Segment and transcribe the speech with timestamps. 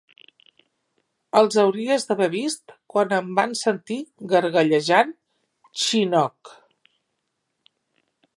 [1.41, 3.99] Els hauries d'haver vist quan em van sentir
[4.33, 5.15] gargallejant
[5.85, 6.55] chinook.